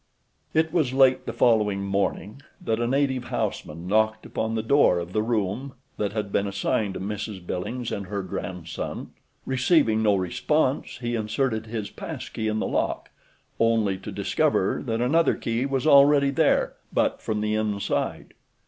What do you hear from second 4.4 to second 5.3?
the door of the